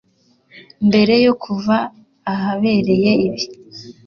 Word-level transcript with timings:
Mbere 0.87 1.13
yo 1.25 1.33
kuva 1.43 1.77
ahabereye 2.33 3.11
ibi 3.27 3.41